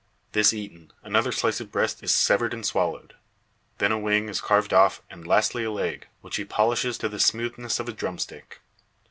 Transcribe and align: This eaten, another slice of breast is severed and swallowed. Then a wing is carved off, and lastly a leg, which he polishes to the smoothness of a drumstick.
This 0.31 0.51
eaten, 0.51 0.91
another 1.03 1.31
slice 1.31 1.59
of 1.59 1.71
breast 1.71 2.01
is 2.01 2.11
severed 2.11 2.55
and 2.55 2.65
swallowed. 2.65 3.13
Then 3.77 3.91
a 3.91 3.99
wing 3.99 4.29
is 4.29 4.41
carved 4.41 4.73
off, 4.73 5.03
and 5.11 5.27
lastly 5.27 5.63
a 5.63 5.69
leg, 5.69 6.07
which 6.21 6.37
he 6.37 6.43
polishes 6.43 6.97
to 6.97 7.07
the 7.07 7.19
smoothness 7.19 7.79
of 7.79 7.87
a 7.87 7.93
drumstick. 7.93 8.61